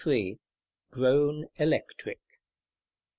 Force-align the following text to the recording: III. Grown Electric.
III. 0.03 0.39
Grown 0.89 1.45
Electric. 1.57 2.19